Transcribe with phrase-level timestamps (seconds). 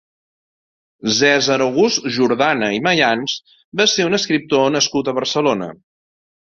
[1.17, 3.39] Cèsar August Jordana i Mayans
[3.83, 5.75] va ser un escriptor nascut a Barcelona.